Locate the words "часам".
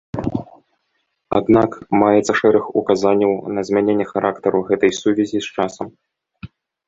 5.59-5.87